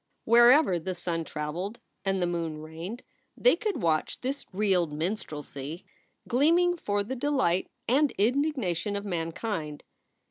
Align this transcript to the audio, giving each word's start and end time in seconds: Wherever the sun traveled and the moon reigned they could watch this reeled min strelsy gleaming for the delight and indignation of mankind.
Wherever 0.23 0.79
the 0.79 0.95
sun 0.95 1.25
traveled 1.25 1.79
and 2.03 2.19
the 2.19 2.25
moon 2.25 2.57
reigned 2.59 3.03
they 3.37 3.55
could 3.55 3.83
watch 3.83 4.21
this 4.21 4.47
reeled 4.51 4.91
min 4.91 5.13
strelsy 5.13 5.83
gleaming 6.27 6.75
for 6.75 7.03
the 7.03 7.15
delight 7.15 7.69
and 7.87 8.09
indignation 8.17 8.95
of 8.95 9.05
mankind. 9.05 9.83